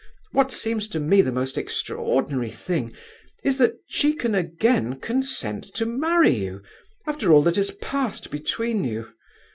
What 0.31 0.51
seems 0.51 0.87
to 0.87 0.99
me 0.99 1.21
the 1.21 1.31
most 1.31 1.59
extraordinary 1.59 2.49
thing 2.49 2.95
is, 3.43 3.59
that 3.59 3.73
she 3.85 4.13
can 4.15 4.33
again 4.33 4.95
consent 4.95 5.75
to 5.75 5.85
marry 5.85 6.31
you, 6.35 6.63
after 7.05 7.31
all 7.31 7.43
that 7.43 7.57
has 7.57 7.69
passed 7.69 8.31
between 8.31 8.83
you. 8.83 9.13